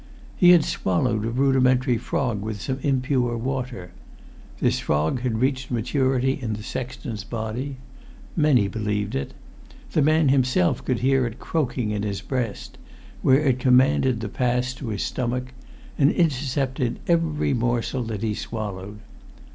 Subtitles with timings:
[0.35, 3.91] He had swallowed a rudimentary frog with some impure water.
[4.59, 7.75] This frog had reached maturity in the sexton's body.
[8.35, 9.35] Many believed it.
[9.91, 12.79] The man himself could hear it croaking in his breast,
[13.21, 15.53] where it commanded the pass to his stomach,
[15.99, 19.01] and intercepted every morsel that he swallowed.